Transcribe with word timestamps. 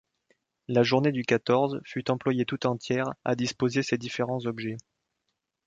La 0.67 0.81
journée 0.81 1.11
du 1.11 1.21
quatorze 1.25 1.79
fut 1.85 2.09
employée 2.09 2.43
tout 2.45 2.65
entière 2.65 3.13
à 3.23 3.35
disposer 3.35 3.83
ces 3.83 3.99
différents 3.99 4.43
objets. 4.47 4.77